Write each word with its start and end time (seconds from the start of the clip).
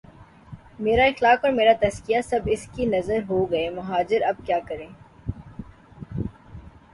میرا 0.79 1.03
اخلاق 1.03 1.45
اور 1.45 1.53
میرا 1.53 1.73
تزکیہ، 1.81 2.21
سب 2.21 2.41
اس 2.45 2.65
کی 2.75 2.85
نذر 2.85 3.19
ہو 3.29 3.39
گئے 3.51 3.69
مہاجر 3.69 4.21
اب 4.27 4.35
کیا 4.45 4.59
کریں؟ 4.67 4.87